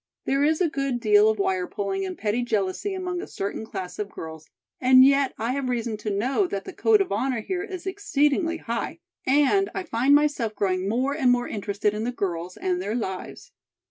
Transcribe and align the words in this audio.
There 0.25 0.43
is 0.43 0.61
a 0.61 0.67
good 0.67 0.99
deal 0.99 1.29
of 1.29 1.37
wire 1.37 1.67
pulling 1.67 2.07
and 2.07 2.17
petty 2.17 2.41
jealousy 2.41 2.95
among 2.95 3.21
a 3.21 3.27
certain 3.27 3.63
class 3.67 3.99
of 3.99 4.09
girls, 4.09 4.49
and 4.79 5.05
yet 5.05 5.35
I 5.37 5.51
have 5.51 5.69
reason 5.69 5.95
to 5.97 6.09
know 6.09 6.47
that 6.47 6.65
the 6.65 6.73
code 6.73 7.01
of 7.01 7.11
honor 7.11 7.41
here 7.41 7.61
is 7.61 7.85
exceedingly 7.85 8.57
high, 8.57 8.97
and 9.27 9.69
I 9.75 9.83
find 9.83 10.15
myself 10.15 10.55
growing 10.55 10.89
more 10.89 11.15
and 11.15 11.29
more 11.29 11.47
interested 11.47 11.93
in 11.93 12.03
the 12.03 12.11
girls 12.11 12.57
and 12.57 12.81
their 12.81 12.95
lives. 12.95 13.51